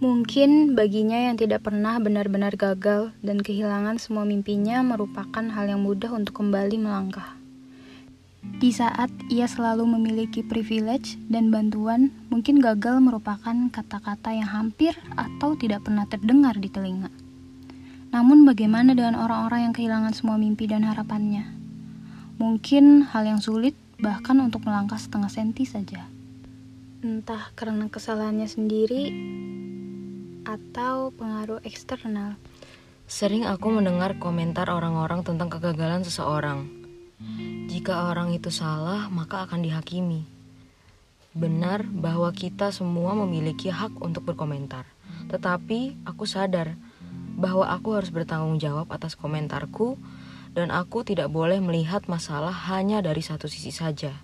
Mungkin 0.00 0.72
baginya 0.72 1.28
yang 1.28 1.36
tidak 1.36 1.68
pernah 1.68 2.00
benar-benar 2.00 2.56
gagal 2.56 3.12
dan 3.20 3.36
kehilangan 3.36 4.00
semua 4.00 4.24
mimpinya 4.24 4.80
merupakan 4.80 5.44
hal 5.44 5.68
yang 5.68 5.84
mudah 5.84 6.08
untuk 6.16 6.40
kembali 6.40 6.80
melangkah. 6.80 7.36
Di 8.40 8.72
saat 8.72 9.12
ia 9.28 9.44
selalu 9.44 9.84
memiliki 9.84 10.40
privilege 10.40 11.20
dan 11.28 11.52
bantuan, 11.52 12.08
mungkin 12.32 12.64
gagal 12.64 12.96
merupakan 13.04 13.52
kata-kata 13.68 14.32
yang 14.32 14.48
hampir 14.48 14.96
atau 15.20 15.52
tidak 15.60 15.84
pernah 15.84 16.08
terdengar 16.08 16.56
di 16.56 16.72
telinga. 16.72 17.12
Namun 18.08 18.48
bagaimana 18.48 18.96
dengan 18.96 19.20
orang-orang 19.20 19.68
yang 19.68 19.74
kehilangan 19.76 20.16
semua 20.16 20.40
mimpi 20.40 20.64
dan 20.64 20.88
harapannya? 20.88 21.44
Mungkin 22.40 23.04
hal 23.12 23.28
yang 23.28 23.44
sulit 23.44 23.76
bahkan 24.00 24.40
untuk 24.40 24.64
melangkah 24.64 24.96
setengah 24.96 25.28
senti 25.28 25.68
saja. 25.68 26.08
Entah 27.04 27.52
karena 27.52 27.92
kesalahannya 27.92 28.48
sendiri 28.48 29.12
atau 30.50 31.14
pengaruh 31.14 31.62
eksternal. 31.62 32.34
Sering 33.06 33.46
aku 33.46 33.70
mendengar 33.70 34.18
komentar 34.18 34.66
orang-orang 34.66 35.22
tentang 35.22 35.46
kegagalan 35.46 36.02
seseorang 36.02 36.80
jika 37.70 38.08
orang 38.08 38.32
itu 38.32 38.48
salah, 38.48 39.12
maka 39.12 39.44
akan 39.44 39.60
dihakimi. 39.60 40.24
Benar 41.36 41.84
bahwa 41.84 42.32
kita 42.32 42.72
semua 42.72 43.12
memiliki 43.12 43.70
hak 43.70 44.00
untuk 44.02 44.26
berkomentar, 44.26 44.88
tetapi 45.30 46.00
aku 46.02 46.24
sadar 46.24 46.74
bahwa 47.36 47.68
aku 47.68 47.94
harus 47.94 48.10
bertanggung 48.10 48.58
jawab 48.58 48.88
atas 48.90 49.14
komentarku, 49.14 50.00
dan 50.56 50.72
aku 50.74 51.06
tidak 51.06 51.30
boleh 51.30 51.62
melihat 51.62 52.08
masalah 52.10 52.50
hanya 52.72 53.04
dari 53.04 53.22
satu 53.22 53.46
sisi 53.46 53.70
saja. 53.70 54.16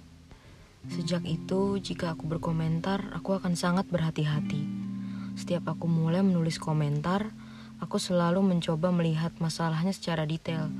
Sejak 0.90 1.22
itu, 1.28 1.78
jika 1.78 2.18
aku 2.18 2.26
berkomentar, 2.26 3.14
aku 3.14 3.36
akan 3.36 3.54
sangat 3.54 3.86
berhati-hati. 3.92 4.85
Setiap 5.36 5.76
aku 5.76 5.84
mulai 5.84 6.24
menulis 6.24 6.56
komentar, 6.56 7.28
aku 7.76 8.00
selalu 8.00 8.40
mencoba 8.40 8.88
melihat 8.88 9.36
masalahnya 9.36 9.92
secara 9.92 10.24
detail 10.24 10.72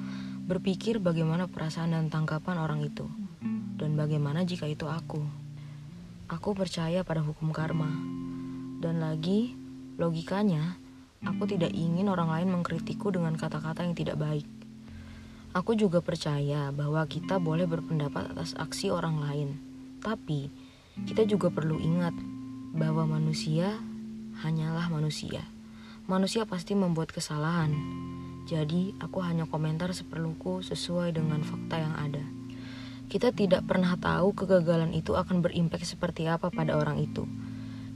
berpikir 0.46 1.02
bagaimana 1.02 1.50
perasaan 1.50 1.92
dan 1.92 2.06
tanggapan 2.06 2.56
orang 2.56 2.80
itu, 2.80 3.04
dan 3.76 3.98
bagaimana 3.98 4.46
jika 4.46 4.64
itu 4.64 4.86
aku. 4.88 5.20
Aku 6.30 6.54
percaya 6.54 7.02
pada 7.02 7.20
hukum 7.20 7.50
karma, 7.50 7.90
dan 8.80 9.02
lagi 9.02 9.58
logikanya, 9.98 10.78
aku 11.26 11.50
tidak 11.50 11.74
ingin 11.74 12.06
orang 12.06 12.30
lain 12.30 12.48
mengkritikku 12.54 13.10
dengan 13.10 13.34
kata-kata 13.34 13.82
yang 13.84 13.98
tidak 13.98 14.16
baik. 14.22 14.46
Aku 15.50 15.74
juga 15.74 15.98
percaya 15.98 16.70
bahwa 16.70 17.02
kita 17.10 17.42
boleh 17.42 17.66
berpendapat 17.66 18.30
atas 18.32 18.54
aksi 18.54 18.94
orang 18.94 19.18
lain, 19.18 19.48
tapi 19.98 20.48
kita 21.10 21.26
juga 21.26 21.50
perlu 21.50 21.76
ingat 21.82 22.14
bahwa 22.76 23.18
manusia 23.18 23.74
hanyalah 24.42 24.90
manusia. 24.90 25.44
Manusia 26.06 26.46
pasti 26.46 26.76
membuat 26.78 27.10
kesalahan, 27.10 27.72
jadi, 28.46 28.94
aku 29.02 29.26
hanya 29.26 29.50
komentar 29.50 29.90
seperluku 29.90 30.62
sesuai 30.62 31.18
dengan 31.18 31.42
fakta 31.42 31.82
yang 31.82 31.98
ada. 31.98 32.22
Kita 33.10 33.34
tidak 33.34 33.66
pernah 33.66 33.98
tahu 33.98 34.38
kegagalan 34.38 34.94
itu 34.94 35.18
akan 35.18 35.42
berimpak 35.42 35.82
seperti 35.82 36.30
apa 36.30 36.54
pada 36.54 36.78
orang 36.78 37.02
itu. 37.02 37.26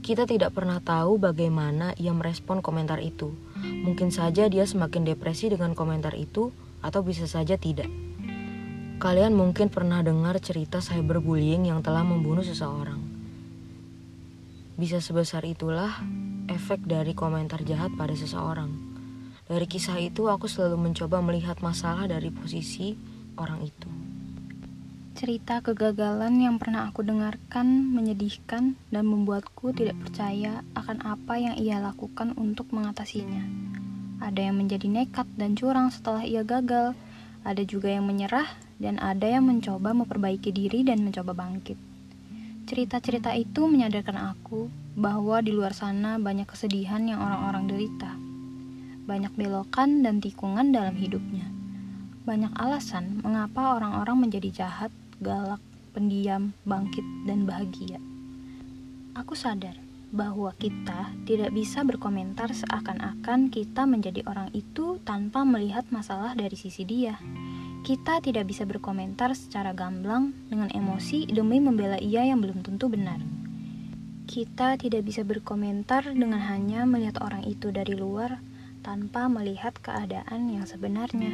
Kita 0.03 0.27
tidak 0.27 0.51
pernah 0.51 0.83
tahu 0.83 1.23
bagaimana 1.23 1.95
ia 1.95 2.11
merespon 2.11 2.59
komentar 2.59 2.99
itu. 2.99 3.31
Mungkin 3.63 4.11
saja 4.11 4.51
dia 4.51 4.67
semakin 4.67 5.07
depresi 5.07 5.47
dengan 5.47 5.71
komentar 5.71 6.19
itu, 6.19 6.51
atau 6.83 6.99
bisa 6.99 7.31
saja 7.31 7.55
tidak. 7.55 7.87
Kalian 8.99 9.31
mungkin 9.31 9.71
pernah 9.71 10.03
dengar 10.03 10.35
cerita 10.43 10.83
cyberbullying 10.83 11.71
yang 11.71 11.79
telah 11.79 12.03
membunuh 12.03 12.43
seseorang. 12.43 13.10
Bisa 14.79 15.03
sebesar 15.03 15.43
itulah 15.43 16.03
efek 16.47 16.83
dari 16.87 17.11
komentar 17.11 17.63
jahat 17.67 17.91
pada 17.95 18.15
seseorang. 18.15 18.71
Dari 19.51 19.67
kisah 19.67 19.99
itu, 19.99 20.31
aku 20.31 20.47
selalu 20.47 20.79
mencoba 20.79 21.19
melihat 21.19 21.59
masalah 21.59 22.07
dari 22.07 22.31
posisi 22.31 22.95
orang 23.35 23.67
itu. 23.67 23.89
Cerita 25.11 25.59
kegagalan 25.59 26.39
yang 26.39 26.55
pernah 26.55 26.87
aku 26.87 27.03
dengarkan 27.03 27.91
menyedihkan 27.91 28.79
dan 28.89 29.03
membuatku 29.05 29.75
tidak 29.75 29.99
percaya 30.07 30.63
akan 30.71 31.03
apa 31.03 31.35
yang 31.35 31.55
ia 31.59 31.83
lakukan 31.83 32.31
untuk 32.39 32.71
mengatasinya. 32.71 33.43
Ada 34.23 34.49
yang 34.49 34.63
menjadi 34.63 34.87
nekat 34.87 35.27
dan 35.35 35.59
curang 35.59 35.91
setelah 35.91 36.23
ia 36.23 36.47
gagal, 36.47 36.95
ada 37.43 37.63
juga 37.67 37.91
yang 37.91 38.07
menyerah, 38.07 38.47
dan 38.79 38.97
ada 39.03 39.27
yang 39.27 39.45
mencoba 39.45 39.91
memperbaiki 39.91 40.49
diri 40.55 40.81
dan 40.87 41.03
mencoba 41.03 41.35
bangkit. 41.35 41.90
Cerita-cerita 42.71 43.35
itu 43.35 43.67
menyadarkan 43.67 44.31
aku 44.31 44.71
bahwa 44.95 45.43
di 45.43 45.51
luar 45.51 45.75
sana 45.75 46.15
banyak 46.15 46.47
kesedihan 46.47 47.03
yang 47.03 47.19
orang-orang 47.19 47.67
derita 47.67 48.15
banyak 49.11 49.33
belokan 49.35 50.05
dan 50.07 50.23
tikungan 50.23 50.71
dalam 50.71 50.95
hidupnya. 50.95 51.43
Banyak 52.23 52.55
alasan 52.55 53.19
mengapa 53.19 53.75
orang-orang 53.75 54.23
menjadi 54.29 54.63
jahat, 54.63 54.87
galak, 55.19 55.59
pendiam, 55.91 56.55
bangkit, 56.63 57.03
dan 57.27 57.43
bahagia. 57.43 57.99
Aku 59.17 59.35
sadar 59.35 59.75
bahwa 60.15 60.55
kita 60.55 61.11
tidak 61.27 61.51
bisa 61.51 61.83
berkomentar 61.83 62.55
seakan-akan 62.55 63.51
kita 63.51 63.83
menjadi 63.83 64.23
orang 64.23 64.47
itu 64.55 64.95
tanpa 65.03 65.43
melihat 65.43 65.83
masalah 65.91 66.31
dari 66.31 66.55
sisi 66.55 66.87
dia. 66.87 67.19
Kita 67.81 68.21
tidak 68.21 68.45
bisa 68.45 68.61
berkomentar 68.69 69.33
secara 69.33 69.73
gamblang 69.73 70.37
dengan 70.45 70.69
emosi 70.69 71.25
demi 71.25 71.57
membela 71.57 71.97
ia 71.97 72.21
yang 72.21 72.37
belum 72.37 72.61
tentu 72.61 72.93
benar. 72.93 73.17
Kita 74.29 74.77
tidak 74.77 75.01
bisa 75.01 75.25
berkomentar 75.25 76.05
dengan 76.13 76.45
hanya 76.45 76.85
melihat 76.85 77.17
orang 77.25 77.41
itu 77.41 77.73
dari 77.73 77.97
luar 77.97 78.37
tanpa 78.85 79.25
melihat 79.25 79.73
keadaan 79.81 80.53
yang 80.53 80.69
sebenarnya. 80.69 81.33